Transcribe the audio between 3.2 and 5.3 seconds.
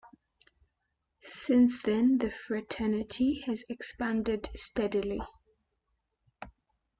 has expanded steadily.